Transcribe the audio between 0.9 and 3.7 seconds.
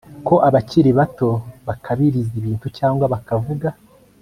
bato bakabiriza ibintu cyangwa bakavuga